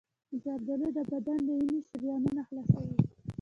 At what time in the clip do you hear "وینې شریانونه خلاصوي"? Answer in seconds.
1.59-2.95